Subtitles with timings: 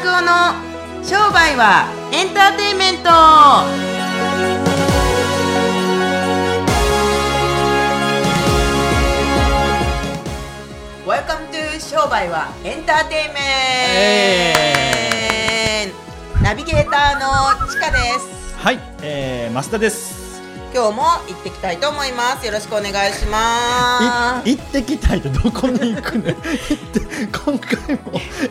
[0.00, 0.54] 拓夫の
[1.04, 3.10] 商売はエンターテインメント。
[11.06, 11.20] ワ e
[11.80, 13.40] 商売はエンターテインメ
[15.86, 18.54] ント、ナビゲーターのちかです。
[18.56, 20.20] はい、えー、増田です。
[20.72, 22.46] 今日も行ってきたいと思います。
[22.46, 24.48] よろしくお願いします。
[24.48, 26.36] い行ってきたいってどこに行くね。
[26.68, 27.79] 行って今回も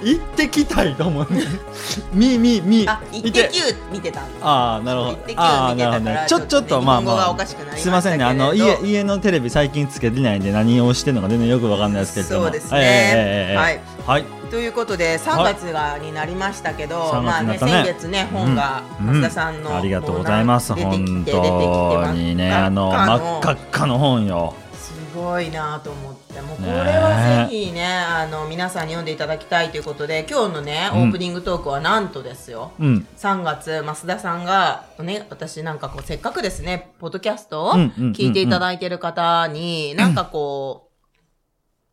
[0.03, 1.43] 行ってきたいと思うね。
[2.13, 2.85] みみみ。
[2.87, 5.17] あ、イッテ Q 見てたんですああなるほど。
[5.35, 6.25] ああなるほどね。
[6.27, 7.45] ちょちょっとまあまあ。
[7.75, 8.25] すいませんね。
[8.25, 12.43] あの家家のテレビ最近つけてないんで何をしてるのか全然よくわかんないですけれども。
[12.43, 13.55] そうですね。
[13.57, 13.79] はい。
[14.05, 14.25] はい。
[14.49, 19.21] ということで3月がになりましたけど、3まあね先月ね本がうん。
[19.21, 20.73] 増田さんの、ありがとうございます。
[20.73, 22.89] 本当にねあの。
[22.89, 24.53] 真っ赤っかの本よ。
[24.73, 31.01] すごいなと思ってこねれはぜひねあの皆さんに読んでいただきたいということで今日のね、うん。
[31.03, 32.71] オープニングトークはなんとですよ。
[32.79, 33.07] うん。
[33.17, 40.91] 3月増田さんがね私なんかこうせっかくですねポッドキャストを聞いていただいてる方に、なんかこ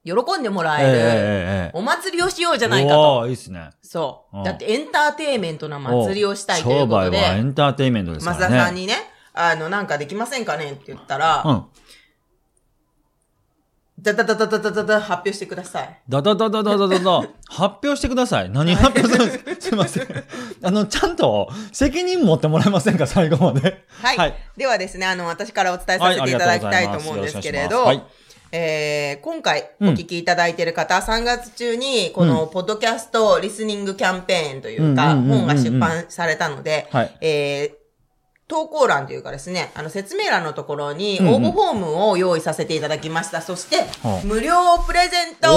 [0.05, 3.27] う喜んでもらえる、お祭りをしようじゃないかと。
[3.27, 3.71] いいっすね。
[3.81, 4.39] そう。
[4.39, 4.41] う。
[4.41, 4.45] ん。
[4.45, 8.56] だってエンターテインメントな祭りをしたいという商売ことで、はエンターテインメントですか増らね。
[8.59, 8.95] 田さんにね、
[9.33, 11.65] あの、なんかできませんかねって言ったら、うん
[13.99, 15.99] だだだだだだだだ発表してください。
[16.09, 18.51] だだだだだだだだ、発表してください。
[18.51, 19.27] 何発表する？
[19.27, 20.07] んですかすいません。
[20.63, 23.07] あの、ちゃんと責任持ってもらえませんか？
[23.07, 23.85] 最後まで。
[24.03, 24.17] はい。
[24.19, 28.03] はいではですね、あの、私からお伝えさせていただきたいと思うんですけれど、はい。
[28.53, 37.86] えー今回おうん聞きいただいている方、3月中にこのポッドキャストリスニングキャンペーンというか、うんうんうんうんうん本が出版されたので、はいえー
[38.49, 43.43] 投稿欄というかですね、あの説明欄のところにうんうん応募フォームを用意させていただきました。
[43.43, 44.55] そしては、あ無料
[44.87, 45.57] プレゼントお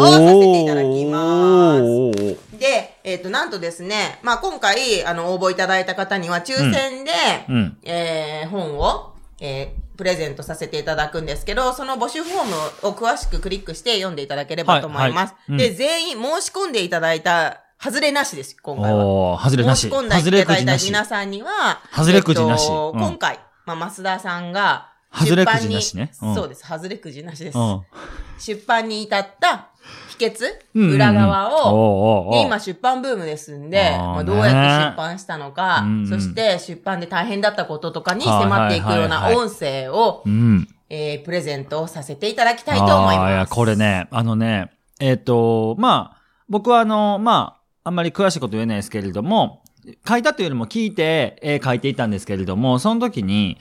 [0.00, 2.12] をさせていただきます。
[2.12, 2.58] す。
[2.58, 7.12] で、えっ、と、なんとですね、まあ、今回、あの、応募いただいた方には、抽選で、
[7.48, 7.76] うん。
[7.82, 15.34] えー本を、えープレゼントさせていただくんですけど、その募集フォームを詳しくクリックして読んでいただければと思います。
[15.34, 19.04] はいはいうんで、全員申し込んでいただいた、外れなしです、今回は。
[19.04, 19.80] おー、外れなし。
[19.80, 20.86] 申し込んでい外れくじなし。
[20.86, 27.58] 皆さんには、外れくじなしえっとうん今回、まあ、増田さんが、外れくじなしねうんそうです、外れくじなしです。
[27.58, 27.82] うん。
[28.38, 29.70] 出版に至った
[30.16, 30.44] 秘訣、
[30.94, 40.68] 裏側を、今出版ブームですんで、まあ、どうやって出版したのか、そして出版で大変だったこととかに迫っていくような音声を、うん。
[40.88, 43.50] えープレゼントをさせていただきたいと思います。
[43.50, 49.62] これね、あのね、えっ、と、まあ、僕はあの、まあ、あんまり詳しいこと言えないですけれども、
[50.06, 53.58] 書いたというよりも聞いて、え書いていたんですけれども、その時に、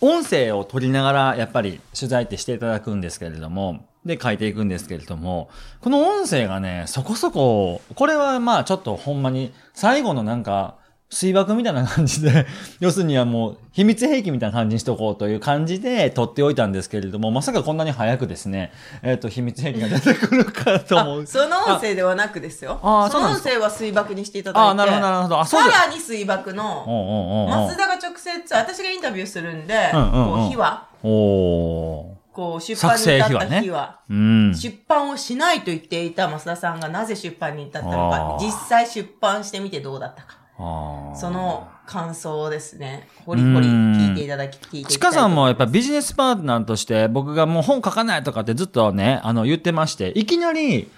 [0.00, 5.48] 音声を取りながら、やっぱり取材ってしていただくんですけれども、で、書いていくんですけれども、
[5.80, 10.76] この音声がね、そこそこ、これはまあちょっとほんまに、最後のなんか、
[11.10, 12.46] 水爆みたいな感じで、
[12.80, 18.72] 要するにはもう、秘密兵器みたいな感じにしとこうという感じで撮っておいたんですけれども、まさかこんなに早くですね、
[19.02, 21.26] えっ、と、秘密兵器が出てくるかと思 あう。
[21.26, 22.80] その音声ではなくですよ。
[22.82, 24.68] ああその音声は水爆にしていただいて。
[24.68, 25.40] ああ、なるほど、なるほど。
[25.40, 25.70] あ、そうだ。
[25.70, 33.96] さらに水爆の、おうおうおうおう増田が直接、私がインタビューするんで、うんうんうんこう、秘話、おーこう、出版に至った作成秘話ね。
[34.10, 34.54] うん。
[34.54, 40.43] 出版をしないと言っていた増田さんがなぜ出版に至ったのか実際出版してみてどうだったか。
[40.56, 50.90] その感想をですね、ホリホリ聞いていただき、聞いていちかさんもやっぱビジネスパートナーとして僕がもう本書かないとかってずっとね、あの言ってまして、いきなり、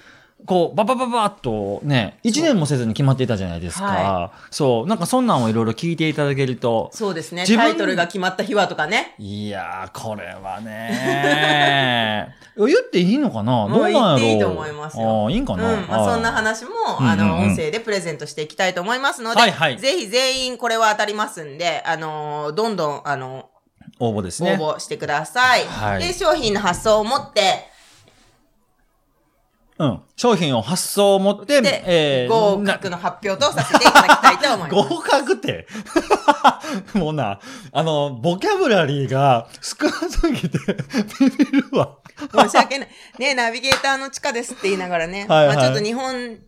[0.44, 3.84] こう、ババババッとね、一年もせずに決まっていたじゃないですか。
[3.86, 4.86] はそう。
[4.86, 7.46] なんかそんなんをいろいろ聞いていただけると、そうですね。
[7.46, 9.14] タイトルが決まった秘話とかね。
[9.18, 13.66] いやー、これはね 言っていいのかな？
[13.68, 15.60] どうなんやろ言っていいと思いますよあーいいんかうん。
[15.60, 16.70] な、まあ、そんな話も、
[17.00, 23.48] あの、音声でプレゼントしていきたいと思いますので、はいはいぜひ全員これは当たりますんで、あのーどんどん、あの
[23.98, 24.54] 応募です応ね。
[24.60, 25.64] 募してください。
[25.64, 27.68] はいで、商品の発送を持って、
[29.78, 30.00] うん。
[30.16, 34.88] 商品を発送を持って、で、えー合格の発表とさせていただきたいと思います。
[34.94, 35.66] 合格って？
[36.98, 37.40] もうな、
[37.72, 40.58] あの、ボキャブラリーが少なすぎて、
[41.20, 41.96] ビビるわ。
[42.34, 42.88] 申し訳ない。
[43.18, 45.26] ね、ナビゲーターの地下ですって言いながらね。
[45.28, 46.38] はいはいまあちょっと日本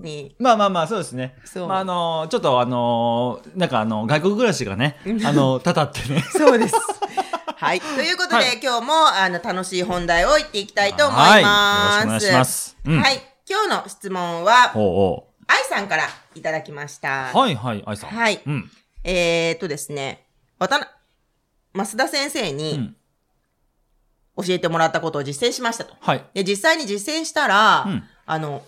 [0.00, 1.36] に、まあまあまあ、そうですね。
[1.44, 6.24] そうまああの、ちょっとあの、なんかあの、外国暮らしがね、あの、たたってね。
[6.30, 6.74] そうです。
[7.60, 7.80] はい。
[7.80, 12.06] ということで、はい今日も、あの、楽しい本題を言っていきたいと思います。
[12.06, 13.20] はいよろしくお願いしますうんはい。
[13.50, 16.04] 今日の質問は、おうお愛さんから
[16.36, 17.32] いただきました。
[17.34, 18.10] うはいはい、愛さん。
[18.10, 18.70] はいうん。
[19.02, 20.24] えーっとですね、
[20.60, 20.88] 渡な、
[21.74, 22.96] 増田先生うにん。
[24.36, 25.96] 教えてもらったことを実践しましたと。
[25.98, 26.24] はい。
[26.34, 28.62] で、実際に実践したら、うんあの、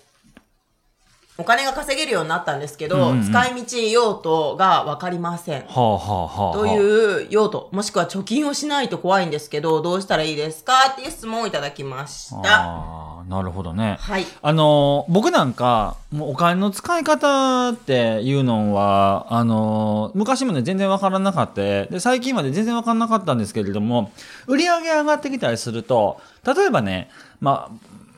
[1.40, 5.62] お金が稼げるようになったんですけど、うんうんうん使い道用途がわかりません。
[5.62, 6.52] はあはあはあ。
[6.54, 10.72] という用途、もしくは貯金をしないと怖いんですけど、どうしたらいいですか？
[10.92, 12.62] っていう質問をいただきました。
[12.62, 13.98] ああ、なるほどね。
[14.00, 14.26] はい。
[14.42, 21.60] あのー僕なんか、もうお金の使い方っていうのは、あのー昔まで全然わからなかった。
[21.62, 24.10] で、最近まで全然わからなかったんですけれども、
[24.46, 27.10] 売り上げ上がってきたりすると、例えばね、
[27.40, 27.72] まあ、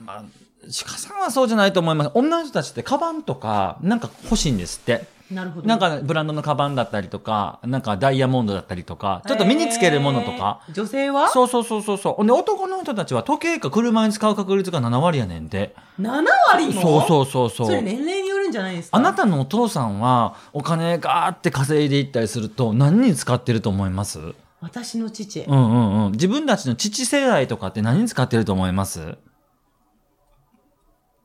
[0.04, 0.22] まあ、
[0.62, 2.10] 鹿さんはそうじゃないと思います。
[2.14, 5.06] 女の人たちってカバンとか、なんか欲しいんですって。
[5.30, 5.66] なるほど。
[5.66, 10.60] なんかブランドのカバンだったりとか、なんかダイヤモンドだったりとか、ちょっと身につけるものとか。
[10.68, 10.74] えー。
[10.74, 11.28] 女性は？
[11.28, 12.26] そうそうそうそうそう。
[12.26, 15.74] で、男の人たちは時計か車に使う確率が7割やねんで。
[15.98, 16.82] 7割も？
[16.82, 17.66] そうそうそうそう。
[17.68, 18.98] それ年齢によるんじゃないですか？
[18.98, 24.18] あなたのお父さんはお金ガーって稼いでいったりすると何に使ってると思います？
[24.18, 25.40] うん私の父。
[25.40, 26.12] うんうん。
[26.12, 29.16] 自分たちの父世代とかって何に使ってると思います？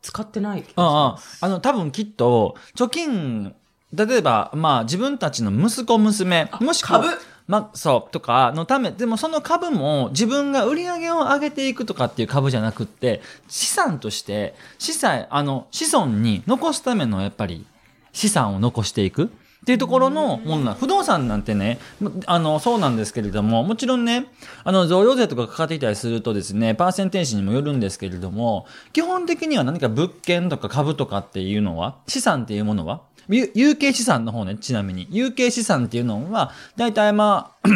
[0.02, 3.56] 使ってない気がしああます。、あの、多分きっと、貯金、
[3.94, 7.18] 例えば、まあ自分たちの息子娘、もしくは株？
[7.48, 17.66] まあ、そう、とかのため、でもその株も自分が売り上げを上げていくとかっていう株じゃなくって、資産として、資産、あの、子孫に残すためのやっぱり
[18.12, 19.32] 資産を残していく。
[19.68, 21.78] っていうところのものな、不動産なんてね、
[22.25, 24.28] あの、そうなんですけれども、もちろんね、
[24.64, 35.06] あの、贈与税とかかかっていたりするとですね、パーセンテージにもよるんですけれども、基本的には何か物件とか株とかっていうのは、資産っていうものは、有有形資産の方ね、ちなみに。
[35.12, 37.70] 有形資産っていうのは、大体まあ、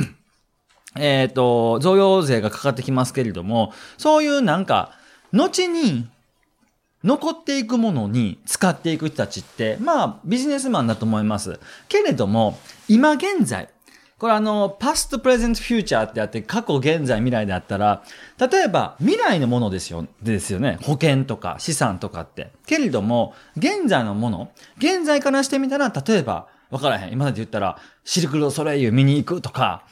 [0.98, 4.94] えっ、と、贈与税がかかってきますけれども、そういうなんか、
[5.34, 6.08] 後に
[7.04, 11.60] 残っていくものに使っていく人たちって、まあ、ビジネスマンだと思います。
[11.88, 13.70] けれども、今現在、
[14.22, 18.04] これあの、パスト、プレゼント、フューチャーってあって、過去、現在、未来であったら、
[18.38, 20.78] 例えば、未来のものですよ、ですよね。
[20.84, 22.52] 保険とか資産とかって。
[22.68, 27.14] けれども、現在のもの、現在からしてみたら、例えば、わからへん。
[27.14, 29.86] 今まで言ったら、シルクロードソレイユ見に行くとか、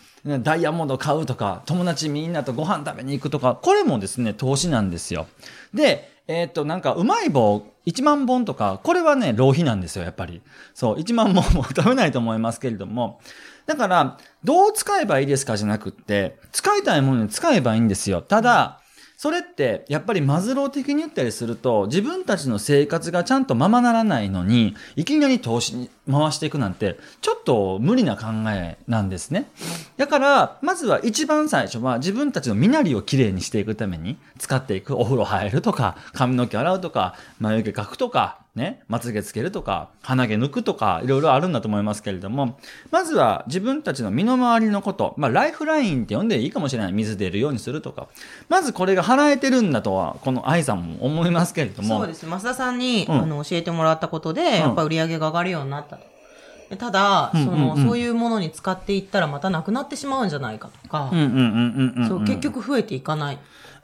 [0.43, 5.25] ダイヤモンド買うとか、友達みんなとご飯食べに行くとか、これもですね、投資なんですよ。
[5.73, 10.43] で、えっ、と、なんか、うまい棒、1万本とか、これはね、浪費なんですよ、やっぱり。
[10.75, 13.19] そう、1万本も食べないと思いますけれども。
[13.65, 18.21] だから、どう使えばいいですかじゃなくって、使いたいものに使えばいいんですよ。
[18.21, 18.78] ただ、
[19.21, 29.51] それって、やっぱりマズロー的に言ったりすると、自分たちの生活がちゃんとままならないのに、いきなり投資に回していくなんて、ちょっと無理な考えなんですね。
[29.97, 34.97] だから、まずは一番最初は自分たちの身なりをきれいにしていくために使っていく。
[34.97, 42.59] お風呂入るとか、髪の毛洗うとか、眉毛描くとか、ね、まつげつけるとか、鼻毛抜くとか、いろいろあるんだと思いますけれども、
[42.91, 46.91] まずは自分たちの身の回りのこと、まあ、ライフラインって呼んでいいかもしれない。
[46.91, 48.07] 水出るようにするとか。
[48.49, 51.99] まずこれが払えてるんだとは、この愛さんも思いますけれども。
[51.99, 52.25] そうです。
[52.25, 56.03] 増田さんに、うんあの教えてもらったことで、やっぱ売り上げが上がるようになったと。
[56.69, 62.07] でただ、うんその、うんうんそういうものに使っていったらまたなくなってしまうんじゃないかとか、うんうんうんうんうん、うん。
[62.07, 63.39] そう結局増えていかない。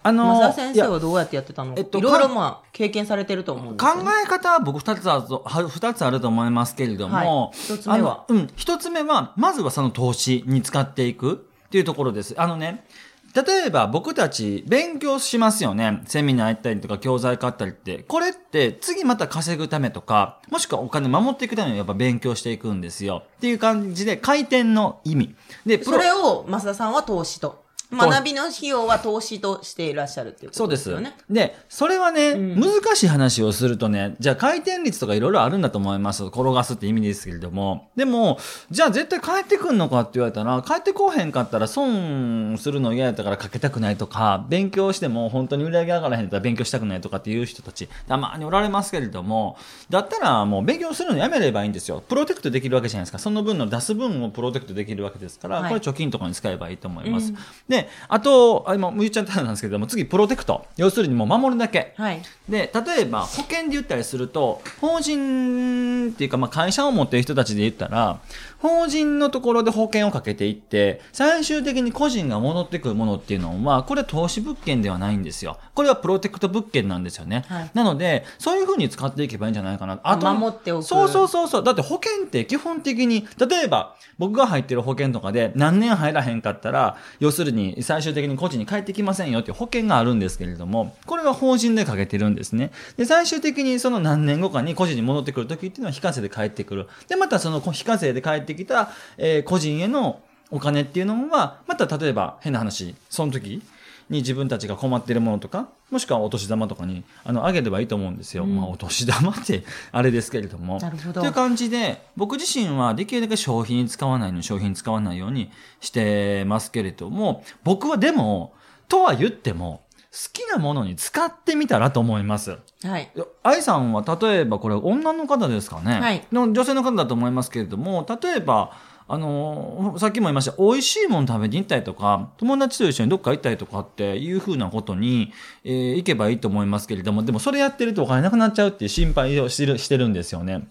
[0.08, 1.74] あの先生はどうやってやってたの？
[1.76, 4.04] えっといろいろまあ、経験されてると思うんですね。
[4.24, 8.26] え方は僕二つあると、は二つあると思いますけれども、はい一つ目は？
[8.28, 12.36] うん、一つ目は、まずはその投資に使っていくっていうところです。
[12.38, 12.86] あのね、
[13.34, 16.04] 例えば僕たち勉強しますよね。
[16.06, 18.06] セミナー行ったりとか教材買ったりって。
[18.08, 23.24] これって次また稼ぐためとか、もしくはお金守っていくためにやっぱ勉強していくんですよ。
[23.38, 25.36] っていう感じで回転の意味。
[25.66, 27.65] で、それを増田さんは投資と。
[27.92, 31.16] 学びの費用は投資としていらっしゃるっていうことですすよね。
[31.30, 36.24] で、それはね、うん難しい話をするとね、じゃあ回転率とかいろいろあるんだと思います。
[36.26, 37.90] 転がすって意味ですけれども。
[37.96, 38.40] でも、
[38.72, 49.58] じゃあ絶対帰ってくんのかって言われたら、帰ってこうへんかったら損するの嫌やったからかけたくないとか、勉強しても本当に売り上げ上がらへんやったら勉強したくないとかっていう人たち、たまにおられますけれども、
[49.90, 52.04] だったらもう勉強するのやめればいいんですよ。
[52.08, 53.20] プロテクトできるわけじゃないですか。
[53.20, 57.30] その分の出す分をプロテクトできるわけですから、はいこれ貯金とかに使えばいいと思います。
[57.30, 57.38] うん
[57.76, 60.66] で、あと、あ今言っちゃったんですけれども、次、プロテクト。
[60.78, 61.94] 要するにもう守るだけ。
[61.98, 62.22] はい。
[62.48, 68.20] で、例えば保険で言ったりすると、法人っていうか、まあ会社を持ってる人たちで言ったら、
[68.60, 75.58] 法人のところで保険をかけていって、最終的に個人が戻ってくるものっていうのは、これは投資物件ではないんですよ。
[75.74, 77.44] これはプロテクト物件なんですよね。
[77.48, 80.00] はいなので、そういうふうに使っていけばいいんじゃないかな。
[80.04, 81.64] あと、守っておくそうそうそうそう。
[81.64, 92.72] だって保険って基本的に、例えば、僕が入ってる保険とかで何年入らへんかったら、要するに最終的に個人に返ってきませんよっていう保険があるんですけれども、これは法人でかけてるんですね。
[92.98, 96.88] で、最終的にその何年後かに個人に戻ってくるときっていうのは非課税で返ってくる。
[97.08, 103.62] で、またその非課税で返ってきた、えー個人へのお金っていうのは、また例えば変な話、その時、
[104.10, 108.44] に自分たちが困っているものとか、もしくはお年玉とかに、あの、あげればいいと思うんですよ。
[108.44, 110.78] うんまあ、お年玉って、あれですけれども。
[110.80, 118.54] なるほどという感じで、僕自身はできるだけ消費に使わないのに消費に使わないようにしてますけれども、僕はでも、
[118.88, 119.86] とは言っても、
[120.16, 122.58] 好きなものに使ってみたらと思います。
[122.84, 123.12] はい。
[123.44, 128.72] 愛さんは例えばこれ女の方ですかね、はいの女性の方だと思いますけれども例えば
[129.08, 135.32] あのさっきも言いました美味しいもの食べに行ったりとか友達と一緒にどっか行ったりとかっていうふうなことに、
[135.64, 140.68] えー行けばいいと思いますけれどもでもそれやってるとお金なくなっちゃうっていう心配をしてるしてるんですよね。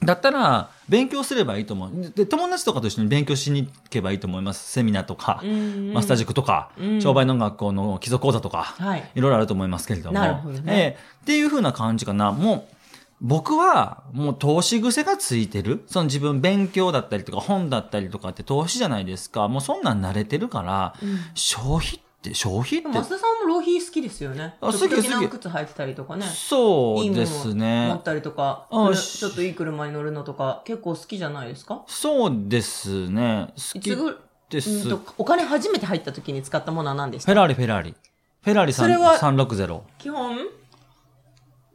[0.00, 2.12] だったら、勉強すればいいと思う。
[2.14, 4.70] で、友達とかと一緒に勉強しに行けばいいと思います。
[4.70, 9.10] セミナーとか、うんマスター塾とか、うん商売の学校の基礎講座とか、はい。
[9.16, 10.14] いろいろあると思いますけれども。
[10.14, 12.30] なるほどねええっていう風な感じかな。
[12.30, 12.74] もう、
[13.20, 15.82] 僕は、もう投資癖がついてる？
[15.86, 19.48] その自分勉強だったりとか本だったりとかって投資じゃないですか。
[19.48, 20.94] もうそんなん慣れてるから、
[21.34, 24.54] 消費って、消費って増田さんも浪費好きですよね。
[24.60, 26.26] あ好き好きな靴履いてたりとかね。
[26.26, 28.02] そうですいいものね持っ。
[28.02, 31.82] たりとか、ちょっといい車に乗るのとか、結構好きじゃないですか？
[31.86, 33.48] そうですね。
[33.56, 34.16] 好きいつぐ
[34.48, 34.96] です。
[35.16, 37.32] お金初めて入った時に使ったものは何でした？
[37.32, 37.94] ェラーリ、フェラーリ。
[38.42, 39.80] フェラーリそれは360。
[39.98, 40.38] 基本、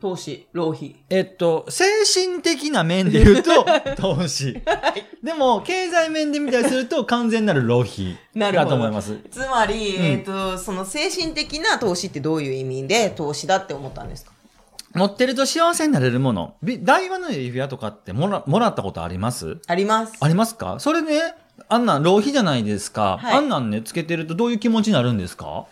[0.04, 0.98] 投資、浪費。
[1.10, 4.62] えっと、精神的な面で言うと、 投資。
[5.24, 9.18] でも、経済面で見たりすると、 完全なる浪費だと思います。
[9.32, 14.34] つまり、んえっ、と、その精神的な投資ってどういう意味で投資だって思ったんですか？
[14.94, 16.56] 持ってると幸せになれるもの。
[16.62, 19.58] び大和の指輪とかってもらもらったことあります？
[19.68, 20.14] あります。
[20.20, 20.76] ありますか？
[20.82, 21.34] それね、
[21.70, 23.20] あんなん浪費じゃないですか。
[23.22, 25.64] はいあんなんね、つけてるとどういう気持ちになるんですか？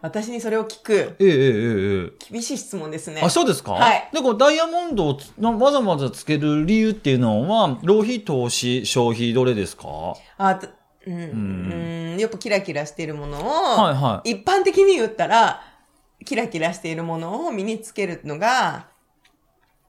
[0.00, 2.30] 私にそれを聞く、ええええええ。
[2.30, 3.20] 厳しい質問ですね。
[3.22, 3.72] あ、そうですか？
[3.72, 5.18] はいで、こうダイヤモンドを
[5.58, 10.14] わざわざつける理由っていうのは、浪費、投資、消費、どれですか？
[10.36, 10.68] あと
[11.06, 13.42] うん、うん、やっぱキラキラしているものを、
[13.82, 14.30] はいはい。
[14.32, 15.62] 一般的に言ったら、
[16.24, 18.88] キラキラしているものを身につけるのが、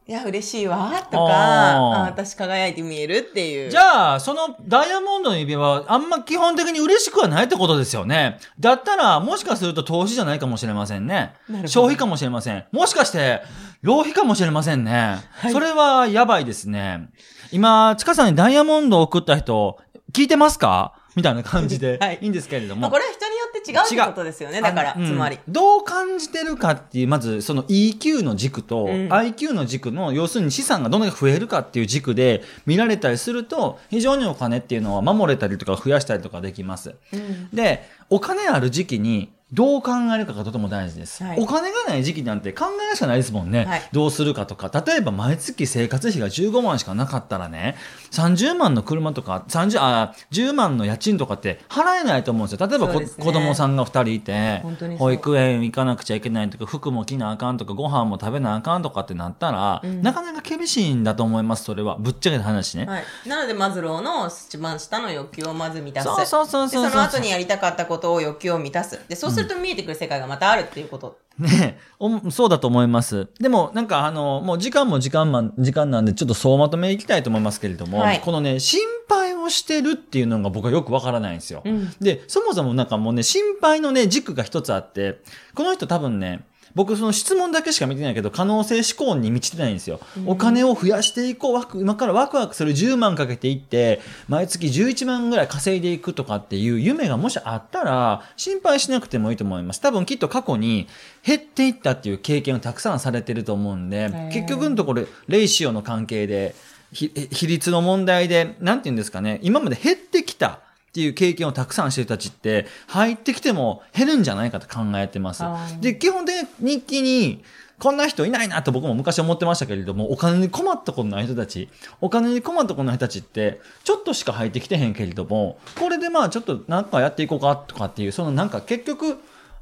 [0.09, 3.69] いや、嬉しいわ、とか、あ私輝いて見えるっていう。
[3.69, 8.39] じゃあ、そのダイヤモンドの指輪は、あんま基本的に嬉しくはないってことですよね。
[8.59, 11.61] だったら、もしかすると投資じゃないかもしれませんねなるほ。
[11.61, 12.65] ど消費かもしれません。
[12.71, 13.43] もしかして、
[13.83, 15.17] 浪費かもしれませんね。
[15.47, 17.09] いそれはやばいですね。
[17.51, 19.77] 今、ちかさんにダイヤモンドを送った人、
[20.11, 20.95] 聞いてますか？
[21.15, 22.81] みたいな感じで、 はいい、いんですけれども。
[22.81, 23.28] まあ、これは人
[23.59, 24.61] って違うってことですよね。
[24.61, 25.39] だから、つまり。
[25.47, 36.95] どう感じてるかっていう、まずその EQ の軸とうん IQ の軸の、要するに資産がどんだけ増えるかっていう軸で見られたりすると、非常にお金っていうのは守れたりとか増やしたりとかできます。
[37.13, 41.23] うんで、お金ある時期にどう考えるかがとても大事です。
[41.23, 43.65] はいお金がない時期なんて考えるしかないですもんね。
[43.65, 44.69] はいどうするかとか。
[44.85, 47.75] 例えば毎月生活費が15万しかなかったらね、
[48.11, 52.67] 30万の車とか、30、あ、10万の家賃とかって払えないと思うんですよ。
[52.67, 54.63] 例えばね子供さんが2人いて
[54.97, 61.97] 保育園行かなくちゃいけないとか、服も着なあかんとか、ご飯も食べなあかんとかってなったら、うんなかなか厳しいんだと思います、それは。
[61.99, 62.85] ぶっちゃけた話ね。
[62.85, 63.03] はい。
[63.27, 66.05] なので、マズローの一番下の欲求をまず満たす。
[66.05, 68.99] そうそうそうそうそうで、その後にやりたかったことを欲求を満たす。
[69.07, 71.19] で、そうすると見えてくる世界がまたあるっていうこと。
[71.39, 73.27] ねえおそうだと思います。
[73.39, 81.61] でも、なんかあの、もう時間も時間ま、時間なんで、ちょっと総まとめいきたいと思いますけれども、はいこのね、心配をしてるっていうのが僕はよくわからないんですよ。
[81.65, 85.21] うんで、そもそもなんかもうね、心配のね、軸が一つあって、
[85.55, 86.41] この人多分ね、
[86.75, 89.99] 僕その質問だけしか見てないけど、可能性思考に満ちてないんですよ。
[90.25, 99.81] お金を増やしていこう、ワク今からワクワクする10万かけていって、毎月11万ぐらい稼いでいくとかっていう夢がもしあったら、心配しなくてもいいと思います。
[99.81, 100.87] 多分きっと過去に
[101.25, 106.55] 減っていったっていう経験をたくさんされてると思うんでー、結局のところ、レイシオの関係で、
[106.91, 110.61] ひ比率の問題で、なんて言うんですかね、今まで減ってきた。
[110.89, 115.43] っていう経験をたくさんしてる人たちって、入ってきても減るんじゃないかと考えてます。
[115.81, 117.43] で、基本的に日記に、
[117.77, 121.69] こんな人いないなと僕も昔思ってましたけれども、お金に困ったことない人たち、
[122.01, 129.15] お金に困ったことない人たちって、ちょっとしか入ってきてへんけれども、これでまあちょっとなんかやっていこうかとかっていう、そのなんか結局、う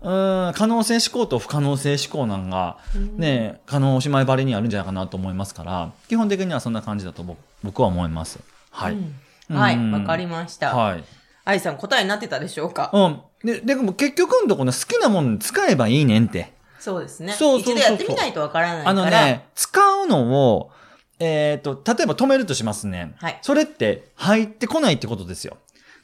[0.03, 2.77] ーん可能性思考と不可能性思考なんが、
[3.17, 8.39] ね、可能おしまいばりにあるんじゃないかなと思いますから、基本的にはそんな感じだと僕僕は思います。
[8.71, 8.93] はい。
[8.93, 9.15] うん
[9.49, 10.75] はい、うんわかりました。
[10.75, 11.03] はい。
[11.47, 12.91] 愛さん、答えになってたでしょうか？
[12.93, 13.21] うん。
[13.43, 16.53] で、でも結局のところ好きなものに使えばいいねんって。
[16.79, 17.33] そうですね。
[17.33, 18.89] そうそうそうそう一度やってみないとわからないから。
[18.89, 20.71] あのね、使うのを、
[21.19, 23.15] えっ、と、例えば止めるとしますね。
[23.17, 25.57] はいそれって入ってこないってことですよ。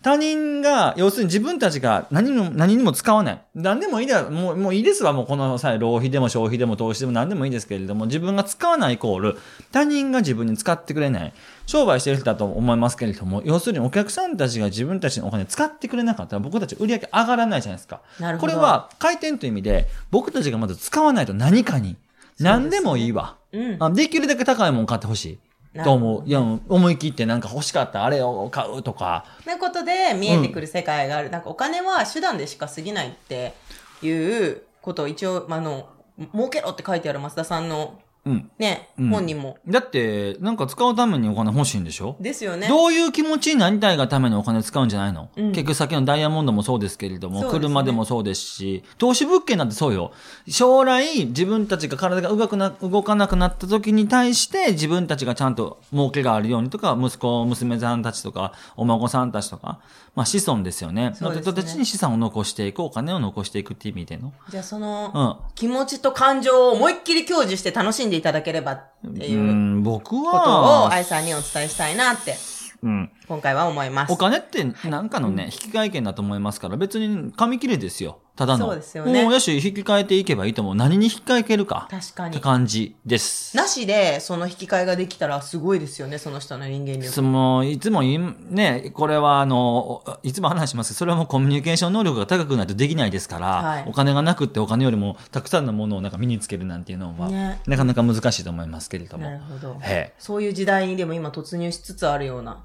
[0.04, 3.42] 他人が、要するに自分たちが何にも、何にも使わない。
[3.56, 5.14] 何でもいいだ、もう、もういいですわ。
[5.14, 9.38] もうこの際、浪費でも消費でも投資でも何でもいいですけれども、自分が使わないイコール、
[9.72, 11.34] 他人が自分に使ってくれない。
[11.66, 18.02] 商売してる人だと思いますけれども、要するにお客さんたちが自分たちのお金使ってくれなかったら、僕たち売り上げ上がらないじゃないですか。
[18.20, 21.96] なるほどこれは、回転という意味で、僕たちがまず使わないと何かに、
[22.42, 23.38] 何でもいいわ。
[23.54, 23.78] うん。
[23.80, 25.40] あできるだけ高いもん買ってほしい。
[25.84, 26.24] と思う。
[26.26, 29.26] いや、思い切ってなんか欲しかったあれを買うとか。
[29.44, 31.30] ということで見えてくる世界がある。
[31.30, 33.54] なんかお金は手段でしか過ぎないって
[34.02, 35.88] いうことを一応、まああの、
[36.34, 38.50] 儲けろって書いてある増田さんのうん。
[38.58, 39.58] ね、うん本にも。
[39.68, 42.16] だって、なんか使うためにお金欲しいんでしょ？
[42.22, 42.68] ですよね。
[42.70, 50.12] どういう気持ちになりたいがためにお金使うんじゃないの、うん結局先のダイヤモンドもそうですけれども、ね車でもそうですし、投資物件なんてそうよ。
[50.48, 59.80] 将来自分たちが体が動かな動かなくなった時に対して自分たちがちゃんと儲けがあるようにとか、息子、娘さんたちとか、お孫さんたちとか、
[60.16, 61.12] まあ子孫ですよね。
[61.16, 64.32] そうですねの人たちに資産を残していく、お金を残していくっていう意味での。
[64.50, 65.54] じゃあその、うん。
[65.56, 72.36] 気持ちと感情を思いっきり享受して楽しんでいただければっていううん、僕ことをは、愛さんにお伝えしたいなって、
[72.84, 73.12] うん。
[73.28, 74.12] 今回は思います。
[74.12, 78.20] お金ってなんかのね、引き換え券だと思いますから、別に紙切れですよ。
[78.36, 78.66] ただの。
[78.66, 80.76] そうですよねもうやし、引き換えていけばいいと思う。
[80.76, 81.88] 何に引き換えけるか。
[81.92, 82.44] 確かにって。
[82.44, 83.56] 感じです。
[83.56, 87.08] なしで、その引き換えができたらすごいですよね、その人の人間力。
[87.10, 99.26] そのいつも言い、ね、これはあの、いつも話しますけど、それはもうコミュニケーション能力が高くないとできないですから、はいお金がなくってお金よりもたくさんのものをなんか身につけるなんていうのは、ねなかなか難しいと思いますけれども。
[99.26, 99.78] なるほど。
[100.18, 102.64] そういう時代にでも今突入しつつあるような、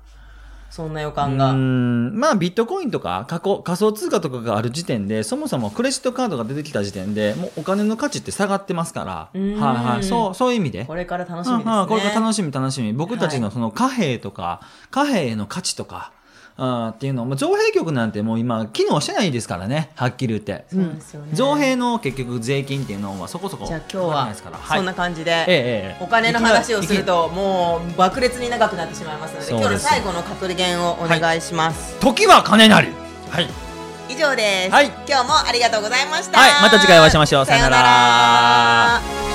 [0.71, 1.53] そんな予う感が。
[1.53, 2.19] ん。
[2.19, 9.31] まあビットコインとか仮想仮想通貨とかがある時点でそもそもクレジットカードが出てきた時点でもうお金の価値って下がってますから。
[9.35, 9.61] うん。
[9.61, 10.05] はいはい。
[10.05, 10.85] そうそういう意味で。
[10.85, 11.73] これから楽しみですね。
[11.73, 12.93] うんうんこれから楽しみ楽しみ。
[12.93, 14.61] 僕たちのその貨幣とか、
[14.91, 16.13] 貨幣への価値とか
[16.61, 20.65] あーっていうのも造幣局なんてもう今機能してないですからねはっきり言って。
[20.69, 21.33] そうですよね。
[21.33, 23.65] ん造幣の結局税金っていうのはそこそこ。
[23.65, 29.69] じゃあ今日はかかんないですから、そんな感じで、ええええお金の話をするいともう爆裂に長くなってしまいますのでそうです。
[29.69, 32.89] 今日の最後のカトリゲンをお願いします、き時は金なり。
[33.31, 33.49] はい。
[34.09, 34.87] 以上です、はい。
[35.07, 36.41] 今日もありがとうございました。
[36.41, 36.51] はい。
[36.63, 37.47] また次回お会いしましょう。
[37.47, 39.28] さよなら